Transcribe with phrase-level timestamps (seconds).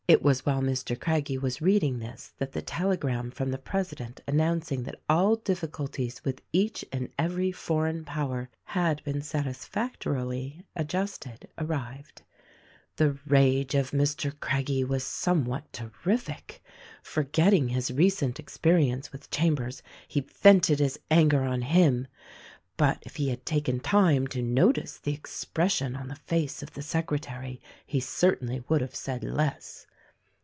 [0.07, 0.99] It was while Mr.
[0.99, 6.41] Craggie was reading this that the telegram from the president announcing that all difficulties with
[6.51, 12.23] each and every foreign power had been satisfactorily adjusted, arrived.
[12.97, 14.37] The rage of Mr.
[14.37, 16.61] Craggie was somewhat terrific.
[17.01, 22.05] Forgetting his recent experience with Chambers he vented his anger on him;
[22.75, 26.81] but if he had taken time to notice the expression on the face of the
[26.83, 29.87] secretary he cer tainly would have said less.